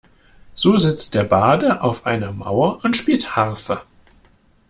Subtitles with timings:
[0.55, 3.83] So sitzt der Barde auf einer Mauer und spielt Harfe.